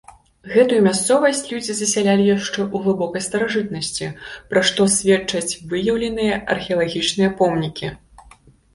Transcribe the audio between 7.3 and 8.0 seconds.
помнікі.